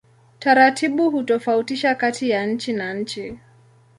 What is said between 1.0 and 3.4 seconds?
hutofautiana kati ya nchi na nchi.